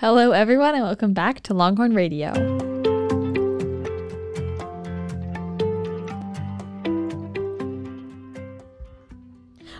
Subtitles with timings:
[0.00, 2.30] Hello, everyone, and welcome back to Longhorn Radio.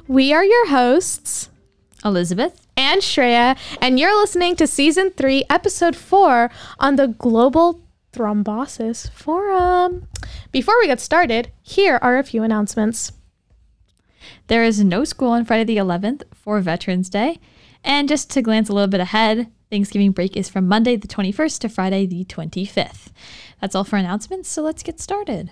[0.09, 1.50] We are your hosts,
[2.04, 6.50] Elizabeth, and Shreya, and you're listening to season three, episode four
[6.80, 7.80] on the Global
[8.12, 10.09] Thrombosis Forum.
[10.50, 13.12] Before we get started, here are a few announcements.
[14.49, 17.39] there is no school on Friday the 11th for Veterans Day.
[17.85, 21.58] And just to glance a little bit ahead, Thanksgiving break is from Monday the 21st
[21.61, 23.08] to Friday the 25th.
[23.61, 25.50] That's all for announcements, so let's get started.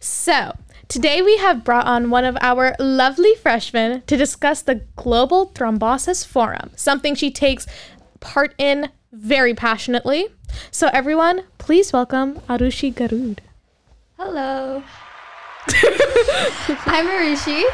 [0.00, 0.56] So,
[0.88, 6.26] today we have brought on one of our lovely freshmen to discuss the Global Thrombosis
[6.26, 7.66] Forum, something she takes
[8.20, 10.28] part in very passionately.
[10.70, 13.38] So, everyone, please welcome Arushi Garud.
[14.18, 14.82] Hello.
[16.86, 17.64] I'm Arushi.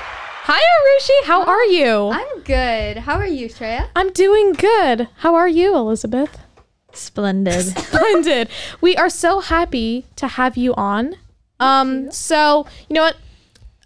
[0.53, 1.27] Hi, Arushi.
[1.29, 2.09] How are you?
[2.09, 2.97] I'm good.
[2.97, 3.87] How are you, Shreya?
[3.95, 5.07] I'm doing good.
[5.19, 6.41] How are you, Elizabeth?
[6.93, 7.67] Splendid.
[7.79, 8.49] Splendid.
[8.81, 11.15] we are so happy to have you on.
[11.61, 13.17] Um, so you know what?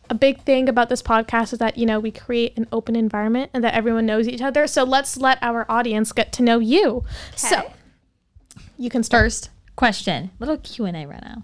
[0.08, 3.50] A big thing about this podcast is that you know we create an open environment
[3.52, 4.66] and that everyone knows each other.
[4.66, 7.04] So let's let our audience get to know you.
[7.36, 7.72] So Okay.
[8.78, 9.24] you can start.
[9.24, 11.42] First question, little Q&A right now.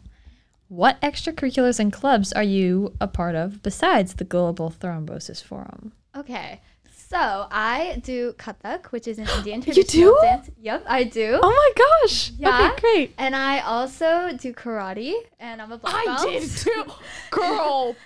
[0.70, 5.90] What extracurriculars and clubs are you a part of besides the Global Thrombosis Forum?
[6.16, 6.60] Okay.
[7.08, 10.46] So I do Kathak, which is an Indian traditional dance.
[10.46, 10.54] You do?
[10.54, 10.56] dance.
[10.62, 11.40] Yep, I do.
[11.42, 12.30] Oh my gosh.
[12.38, 12.70] Yeah.
[12.70, 13.14] Okay, great.
[13.18, 16.50] And I also do karate, and I'm a black belt.
[16.56, 16.84] too,
[17.32, 17.96] girl.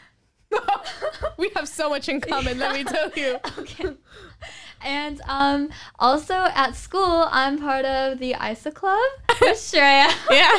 [1.36, 2.58] we have so much in common.
[2.58, 3.38] Let me tell you.
[3.58, 3.94] okay.
[4.82, 9.02] And um, also at school, I'm part of the ISA club
[9.54, 10.08] Shreya.
[10.30, 10.58] Yeah.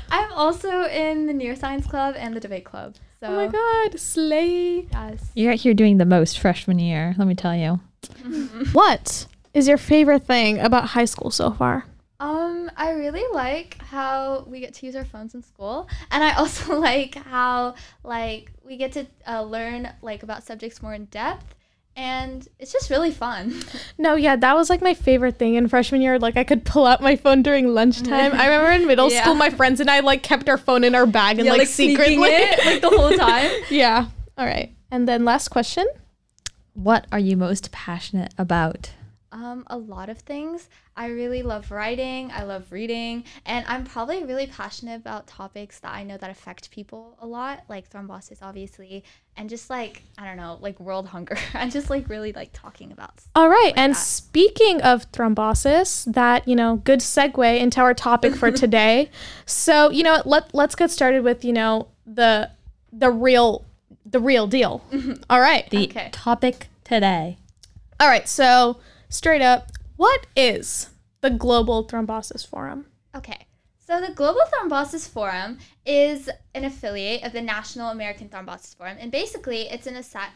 [0.10, 2.94] I'm also in the neuroscience club and the debate club.
[3.20, 4.86] So Oh my god, slay.
[4.92, 5.30] yes.
[5.34, 7.80] You're out here doing the most freshman year, let me tell you.
[8.72, 11.86] What is your favorite thing about high school so far?
[12.20, 16.32] Um, I really like how we get to use our phones in school, and I
[16.34, 21.54] also like how like we get to uh, learn like about subjects more in depth,
[21.96, 23.54] and it's just really fun.
[23.98, 26.18] No, yeah, that was like my favorite thing in freshman year.
[26.18, 28.32] Like I could pull out my phone during lunchtime.
[28.32, 29.22] I remember in middle Yeah.
[29.22, 31.96] school, my friends and I like kept our phone in our bag and like, sneaking
[31.96, 32.28] secretly.
[32.30, 33.50] it, like the whole time.
[33.70, 34.06] yeah.
[34.36, 34.74] All right.
[34.90, 35.86] And then last question.
[36.74, 38.90] What are you most passionate about?
[39.34, 40.68] Um, a lot of things.
[40.96, 42.30] I really love writing.
[42.32, 46.70] I love reading, and I'm probably really passionate about topics that I know that affect
[46.70, 49.02] people a lot, like thrombosis, obviously,
[49.36, 51.36] and just like I don't know, like world hunger.
[51.54, 53.10] I just like really like talking about.
[53.18, 53.72] s- All right.
[53.76, 53.98] and that.
[53.98, 59.10] speaking of thrombosis, that, you know, good segue into our topic for today.
[59.46, 62.50] so, you know, let let's get started with, you know, the
[62.92, 63.64] the real
[64.06, 64.84] the real deal.
[65.28, 65.68] All right.
[65.70, 66.10] The Okay.
[66.12, 67.36] topic today.
[67.98, 68.28] All right.
[68.28, 68.78] So,
[69.14, 72.86] straight up, what is the Global Thrombosis Forum?
[73.14, 73.46] Okay.
[73.78, 79.12] So the Global Thrombosis Forum is an affiliate of the National American Thrombosis Forum, and
[79.12, 80.30] basically, it's an asset.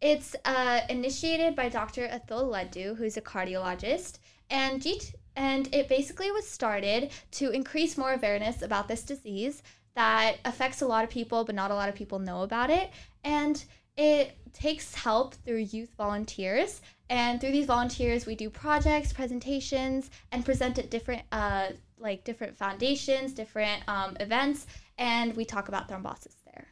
[0.00, 2.08] It's uh, initiated by Dr.
[2.08, 4.18] Atul Leddu, who's a cardiologist,
[4.50, 9.62] and Jeet, and it basically was started to increase more awareness about this disease
[9.94, 12.90] that affects a lot of people, but not a lot of people know about it,
[13.24, 13.64] and
[13.98, 16.80] it takes help through youth volunteers.
[17.10, 22.56] And through these volunteers, we do projects, presentations, and present at different, uh, like different
[22.56, 24.66] foundations, different um, events,
[24.98, 26.66] and we talk about thrombosis there.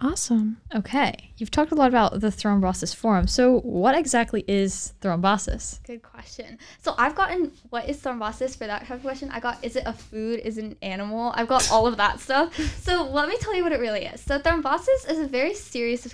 [0.00, 0.60] Awesome.
[0.74, 3.28] Okay, you've talked a lot about the thrombosis forum.
[3.28, 5.82] So, what exactly is thrombosis?
[5.84, 6.58] Good question.
[6.80, 9.30] So I've gotten what is thrombosis for that type of question.
[9.30, 10.40] I got is it a food?
[10.40, 11.32] Is it an animal?
[11.36, 12.52] I've got all of that stuff.
[12.82, 14.20] So let me tell you what it really is.
[14.20, 16.04] So thrombosis is a very serious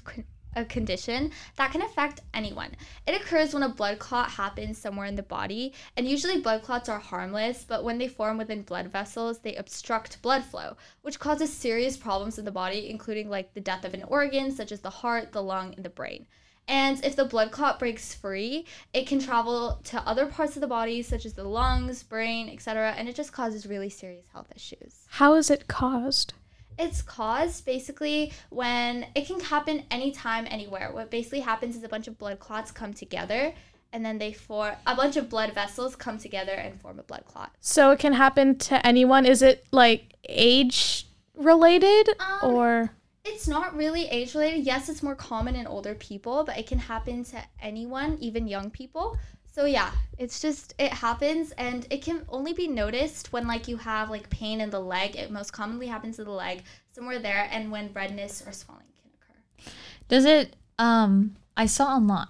[0.58, 2.76] a condition that can affect anyone.
[3.06, 6.88] It occurs when a blood clot happens somewhere in the body, and usually blood clots
[6.88, 11.52] are harmless, but when they form within blood vessels, they obstruct blood flow, which causes
[11.52, 14.90] serious problems in the body, including like the death of an organ such as the
[14.90, 16.26] heart, the lung, and the brain.
[16.69, 20.66] And if the blood clot breaks free, it can travel to other parts of the
[20.66, 25.06] body, such as the lungs, brain, etc., and it just causes really serious health issues.
[25.08, 26.34] How is it caused?
[26.78, 30.90] It's caused basically when it can happen anytime, anywhere.
[30.92, 33.52] What basically happens is a bunch of blood clots come together,
[33.92, 37.25] and then they form a bunch of blood vessels come together and form a blood
[37.26, 37.50] clot.
[37.60, 39.26] So it can happen to anyone.
[39.26, 42.90] Is it like age related Um, or
[43.25, 44.64] It's not really age related.
[44.64, 48.70] Yes, it's more common in older people, but it can happen to anyone, even young
[48.70, 49.19] people.
[49.58, 53.76] So yeah, it's just it happens and it can only be noticed when like you
[53.78, 55.16] have like pain in the leg.
[55.16, 56.62] It most commonly happens to the leg,
[56.93, 59.72] somewhere there, and when redness or swelling can occur.
[60.06, 62.28] Does it um I saw online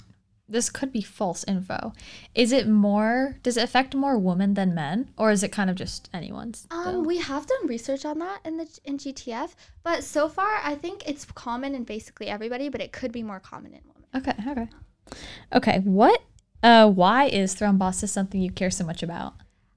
[0.49, 1.93] this could be false info.
[2.35, 3.37] Is it more?
[3.43, 6.67] Does it affect more women than men, or is it kind of just anyone's?
[6.71, 10.77] Um, we have done research on that in the in GTF, but so far I
[10.77, 14.07] think it's common in basically everybody, but it could be more common in women.
[14.15, 14.51] Okay.
[14.51, 14.69] Okay.
[15.53, 15.79] Okay.
[15.81, 16.23] What?
[16.63, 19.35] Uh, why is thrombosis something you care so much about?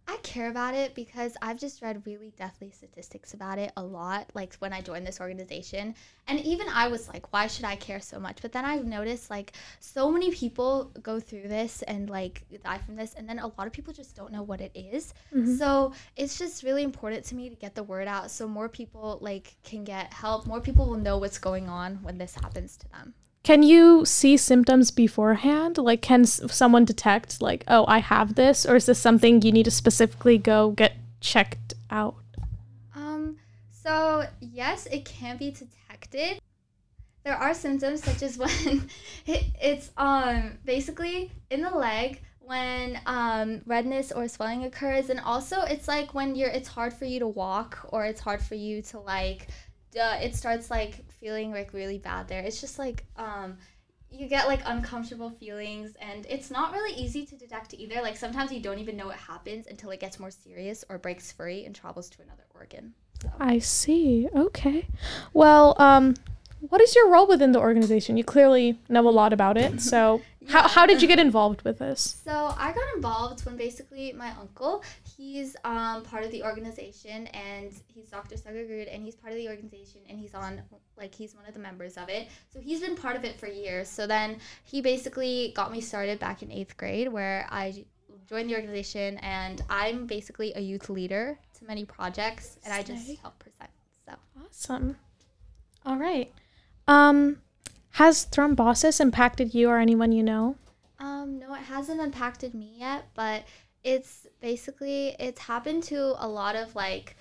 [0.07, 4.30] I care about it because I've just read really deathly statistics about it a lot,
[4.33, 5.95] like when I joined this organization.
[6.28, 8.42] And even I was like, why should I care so much?
[8.42, 12.98] But then I've noticed like so many people go through this and like die from
[12.98, 15.13] this, and then a lot of people just don't know what it is.
[15.57, 19.18] So it's just really important to me to get the word out so more people
[19.22, 22.89] like can get help, more people will know what's going on when this happens to
[22.89, 23.13] them.
[23.44, 25.78] Can you see symptoms beforehand?
[25.78, 28.66] Like, can s- someone detect, like, oh, I have this?
[28.66, 32.16] Or is this something you need to specifically go get checked out?
[32.96, 33.38] Um,
[33.72, 36.40] so yes, it can be detected.
[37.24, 38.90] There are symptoms such as when
[39.26, 45.62] it, it's um basically in the leg when um redness or swelling occurs, and also
[45.62, 48.82] it's like when you're it's hard for you to walk or it's hard for you
[48.84, 49.48] to like,
[49.98, 52.42] uh, it starts like feeling like really bad there.
[52.42, 53.58] It's just like um
[54.14, 58.52] you get like uncomfortable feelings and it's not really easy to detect either like sometimes
[58.52, 61.74] you don't even know what happens until it gets more serious or breaks free and
[61.74, 62.94] travels to another organ
[63.40, 64.28] I see.
[64.36, 64.88] Okay.
[65.34, 66.16] Well, um,
[66.60, 68.18] what is your role within the organization?
[68.18, 69.82] You clearly know a lot about it.
[69.92, 72.22] So, how, how did you get involved with this?
[72.24, 74.84] So I got involved when basically my uncle,
[75.16, 78.36] he's um, part of the organization and he's Dr.
[78.36, 80.62] Sagagrud and he's part of the organization and he's on
[80.98, 82.28] like he's one of the members of it.
[82.52, 83.88] So he's been part of it for years.
[83.88, 87.86] So then he basically got me started back in eighth grade where I
[88.28, 93.20] joined the organization and I'm basically a youth leader to many projects and I just
[93.22, 93.70] help present.
[94.06, 94.14] So
[94.46, 94.96] Awesome.
[95.86, 96.32] All right.
[96.88, 97.38] Um,
[97.92, 100.56] has thrombosis impacted you or anyone you know?
[101.00, 103.44] Um, no, it hasn't impacted me yet, but
[103.84, 107.16] it's basically it's happened to a lot of like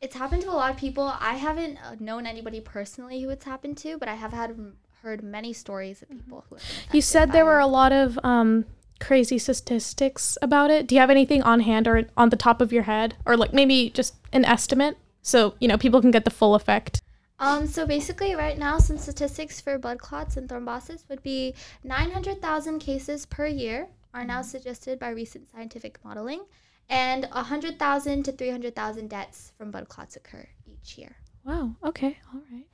[0.00, 1.12] it's happened to a lot of people.
[1.20, 4.56] I haven't uh, known anybody personally who it's happened to, but I have had
[5.02, 6.56] heard many stories of people who
[6.92, 7.64] You said there were it.
[7.64, 8.64] a lot of um,
[9.00, 10.86] crazy statistics about it.
[10.86, 13.52] Do you have anything on hand or on the top of your head, or like
[13.52, 17.00] maybe just an estimate, so you know people can get the full effect?
[17.38, 21.54] Um, so basically, right now, some statistics for blood clots and thrombosis would be
[21.84, 26.44] 900,000 cases per year are now suggested by recent scientific modeling,
[26.88, 31.16] and 100,000 to 300,000 deaths from blood clots occur each year.
[31.44, 31.76] Wow.
[31.84, 32.18] Okay.
[32.32, 32.66] All right.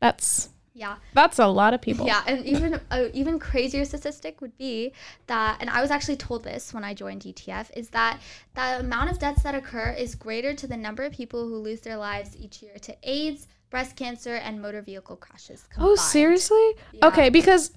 [0.00, 2.06] That's Yeah, that's a lot of people.
[2.06, 4.92] Yeah, and even a even crazier statistic would be
[5.26, 8.20] that, and I was actually told this when I joined GTF, is that
[8.54, 11.82] the amount of deaths that occur is greater to the number of people who lose
[11.82, 15.64] their lives each year to AIDS, breast cancer, and motor vehicle crashes.
[15.78, 16.74] Oh, seriously?
[16.92, 17.06] Yeah.
[17.06, 17.72] Okay, because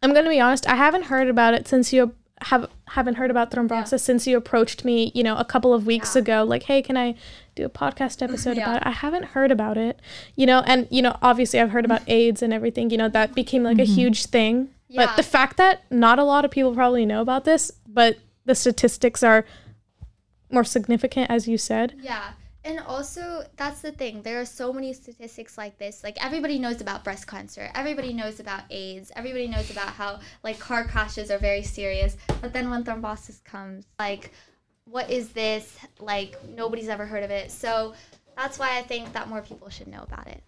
[0.00, 3.50] I'm gonna be honest, I haven't heard about it since you have haven't heard about
[3.50, 6.22] thrombosis since you approached me, you know, a couple of weeks Yeah.
[6.22, 6.44] ago.
[6.44, 7.16] Like, hey, can I
[7.56, 8.62] do a podcast episode Yeah.
[8.62, 8.86] about it?
[8.86, 10.00] I haven't heard about it,
[10.36, 12.90] you know, and you know, obviously I've heard about AIDS and everything.
[12.90, 13.92] You know, that became like a mm-hmm.
[13.92, 14.70] huge thing.
[14.94, 18.54] But the fact that not a lot of people probably know about this, but the
[18.54, 19.44] statistics are
[20.50, 21.94] more significant, as you said.
[22.00, 22.30] Yeah.
[22.66, 24.22] And also, that's the thing.
[24.22, 26.02] There are so many statistics like this.
[26.02, 27.70] Like, everybody knows about breast cancer.
[27.76, 29.12] Everybody knows about AIDS.
[29.14, 32.16] Everybody knows about how, like, car crashes are very serious.
[32.40, 34.32] But then when thrombosis comes, like,
[34.84, 35.78] what is this?
[36.00, 37.52] Like, nobody's ever heard of it.
[37.52, 37.94] So
[38.36, 40.42] that's why I think that more people should know about it.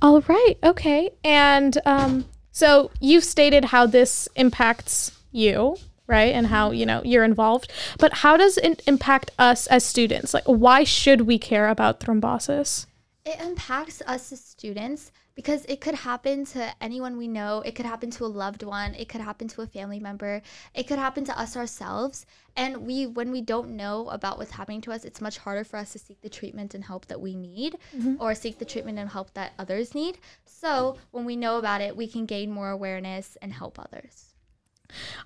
[0.00, 0.54] All right.
[0.64, 1.10] Okay.
[1.22, 5.76] And um, so you've stated how this impacts you,
[6.10, 6.34] right?
[6.34, 7.72] And how, you know, you're involved.
[7.98, 10.34] But how does it impact us as students?
[10.34, 12.86] Like, why should we care about thrombosis?
[13.24, 17.62] It impacts us as students because it could happen to anyone we know.
[17.64, 18.94] It could happen to a loved one.
[18.94, 20.42] It could happen to a family member.
[20.74, 22.26] It could happen to us ourselves.
[22.56, 25.76] And we, when we don't know about what's happening to us, it's much harder for
[25.76, 28.16] us to seek the treatment and help that we need, mm-hmm.
[28.20, 30.18] or seek the treatment and help that others need.
[30.44, 34.29] So when we know about it, we can gain more awareness and help others.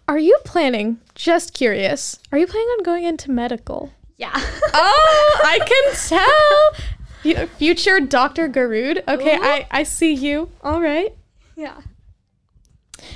[0.08, 3.92] Are you planning, just curious, are you planning on going into medical?
[4.18, 4.32] Yeah.
[4.76, 7.46] Oh, I can tell.
[7.58, 8.48] Future Dr.
[8.48, 9.02] Garud.
[9.06, 10.50] Okay, I, I see you.
[10.62, 11.14] All right.
[11.56, 11.80] yeah.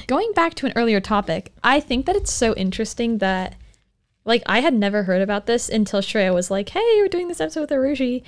[0.07, 3.57] Going back to an earlier topic, I think that it's so interesting that,
[4.25, 7.41] like, I had never heard about this until Shreya was like, "Hey, we're doing this
[7.41, 8.23] episode with Arushi,"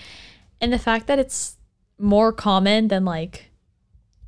[0.61, 1.57] and the fact that it's
[1.99, 3.51] more common than like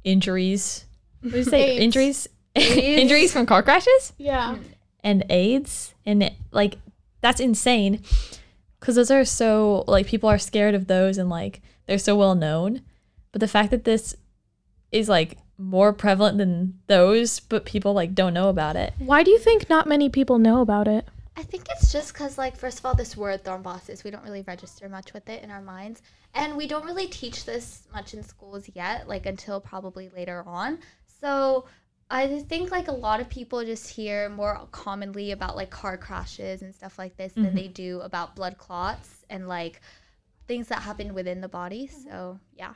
[0.04, 0.86] injuries.
[1.22, 1.70] What do you say?
[1.72, 1.80] AIDS.
[1.82, 2.28] Injuries,
[3.00, 4.56] injuries from car crashes Yeah.
[4.56, 4.62] Hmm.
[5.02, 6.78] and AIDS, and it, like
[7.20, 8.02] that's insane.
[8.80, 12.34] Because those are so like people are scared of those, and like they're so well
[12.34, 12.82] known.
[13.30, 14.14] But the fact that this
[14.90, 18.92] is like more prevalent than those, but people like don't know about it.
[18.98, 21.06] Why do you think not many people know about it?
[21.34, 24.42] I think it's just because, like, first of all, this word thrombosis, we don't really
[24.42, 26.02] register much with it in our minds.
[26.34, 30.78] And we don't really teach this much in schools yet, like, until probably later on.
[31.22, 31.64] So
[32.12, 36.60] I think, like, a lot of people just hear more commonly about, like, car crashes
[36.60, 39.80] and stuff like this than they do about blood clots and, like,
[40.46, 41.86] things that happen within the body.
[41.86, 42.74] So, yeah.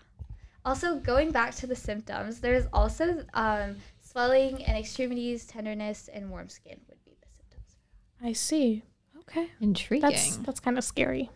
[0.64, 6.48] Also, going back to the symptoms, there's also um, swelling and extremities, tenderness, and warm
[6.48, 7.76] skin would be the symptoms.
[8.22, 8.82] I see.
[9.18, 9.50] Okay.
[9.60, 10.08] Intriguing.
[10.08, 11.30] That's that's kind of scary.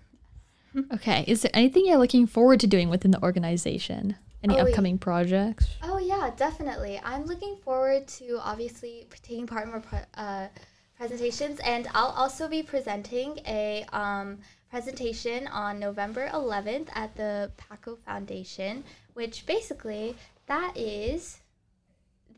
[0.95, 1.25] okay.
[1.29, 4.17] Is there anything you're looking forward to doing within the organization?
[4.43, 4.71] Any Oh, yeah.
[4.71, 5.67] upcoming projects?
[5.83, 7.01] Oh yeah, definitely.
[7.05, 10.49] I'm looking forward to obviously taking part in more pre- uh,
[10.97, 14.39] presentations, and I'll also be presenting a um,
[14.71, 20.17] presentation on November 11th at the Paco Foundation, which basically
[20.47, 21.39] that is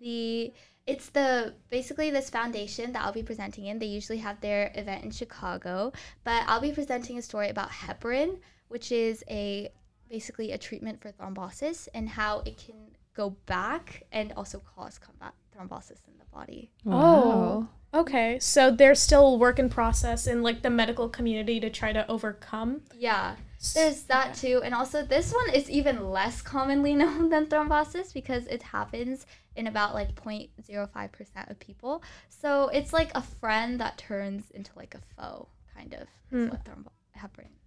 [0.00, 0.52] the
[0.86, 3.78] it's the basically this foundation that I'll be presenting in.
[3.78, 5.92] They usually have their event in Chicago,
[6.24, 9.70] but I'll be presenting a story about heparin, which is a
[10.12, 12.76] basically a treatment for thrombosis and how it can
[13.14, 16.70] go back and also cause combat thrombosis in the body.
[16.86, 17.66] Oh.
[17.94, 18.38] Okay.
[18.38, 22.82] So there's still work in process in like the medical community to try to overcome.
[22.94, 23.36] Yeah,
[23.74, 24.60] there's that too.
[24.62, 29.26] And also, this one is even less commonly known than thrombosis because it happens
[29.56, 32.02] in about like 0.05% of people.
[32.28, 36.48] So it's like a friend that turns into like a foe, kind of, is hmm.
[36.48, 37.61] what thrombo- heparin could be.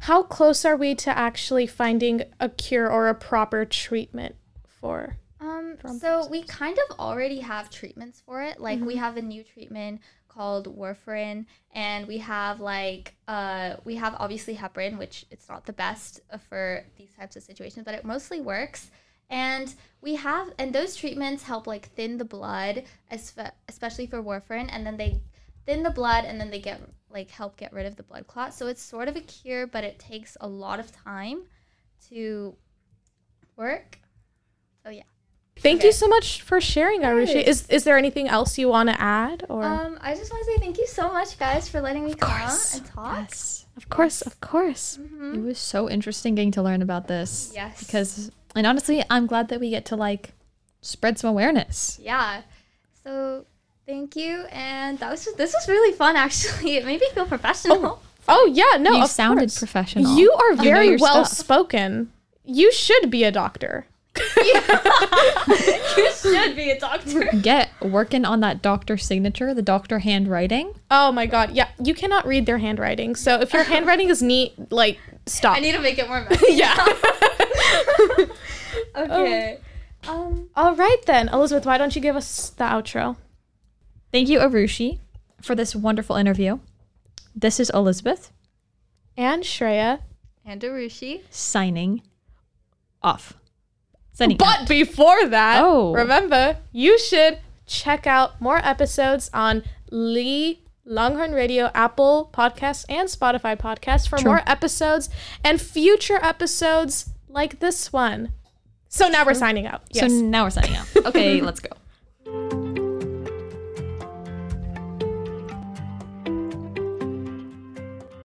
[0.00, 4.36] How close are we to actually finding a cure or a proper treatment
[4.66, 5.16] for?
[5.40, 8.60] Um, so we kind of already have treatments for it.
[8.60, 14.14] Like we have a new treatment called warfarin, and we have like uh we have
[14.18, 18.04] obviously heparin, which it's not the best uh, for these types of situations, but it
[18.04, 18.90] mostly works.
[19.30, 24.86] And we have and those treatments help like thin the blood, especially for warfarin, and
[24.86, 25.20] then they
[25.68, 28.54] thin the blood and then they get like help get rid of the blood clot.
[28.54, 31.42] So it's sort of a cure, but it takes a lot of time
[32.08, 32.56] to
[33.56, 33.98] work.
[34.82, 35.02] So yeah.
[35.58, 35.88] Thank Okay.
[35.88, 37.42] you so much for sharing, Arushi.
[37.42, 40.52] Is is there anything else you want to add or Um, I just want to
[40.52, 42.76] say thank you so much, guys, for letting me come course.
[42.76, 43.18] and talk.
[43.28, 43.66] Yes.
[43.76, 44.98] Of course, of course.
[45.34, 47.52] It was so interesting getting to learn about this.
[47.54, 47.78] Yes.
[47.84, 50.32] Because, and honestly, I'm glad that we get to like
[50.80, 51.98] spread some awareness.
[52.00, 52.42] Yeah.
[53.04, 53.46] So
[53.88, 56.14] thank you, and that was this was really fun.
[56.14, 58.00] Actually, it made me feel professional.
[58.28, 59.58] Oh yeah, no, you of sounded course.
[59.58, 60.16] professional.
[60.16, 61.38] You are know very your well stuff.
[61.38, 62.12] spoken.
[62.44, 63.86] You should be a doctor.
[64.36, 67.24] you should be a doctor.
[67.42, 70.74] Get working on that doctor signature, the doctor handwriting.
[70.90, 73.16] Oh my god, yeah, you cannot read their handwriting.
[73.16, 75.56] So if your handwriting is neat, like stop.
[75.56, 76.54] I need to make it more messy.
[76.54, 76.86] yeah.
[78.96, 79.58] Okay.
[80.08, 80.48] Um.
[80.56, 83.16] All right then, Elizabeth, why don't you give us the outro?
[84.12, 84.98] Thank you, Arushi,
[85.42, 86.58] for this wonderful interview.
[87.34, 88.32] This is Elizabeth
[89.16, 90.00] And Shreya.
[90.44, 91.22] And Arushi.
[91.30, 92.02] signing
[93.02, 93.34] off.
[94.12, 94.60] Signing out.
[94.60, 95.92] But before that, Oh.
[95.92, 103.56] remember, you should check out more episodes on Lee Longhorn Radio, Apple Podcasts, and Spotify
[103.58, 104.30] Podcasts for True.
[104.30, 105.10] more episodes
[105.44, 108.32] and future episodes like this one.
[108.88, 109.82] So now we're signing out.
[109.94, 110.86] So now we're signing out.
[111.06, 111.68] Okay, let's go.